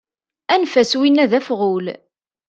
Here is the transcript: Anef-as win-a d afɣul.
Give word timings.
Anef-as 0.53 0.91
win-a 0.99 1.25
d 1.31 1.33
afɣul. 1.39 1.85